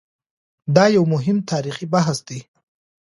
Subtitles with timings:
[0.75, 2.39] دا یو مهم تاریخي بحث دی.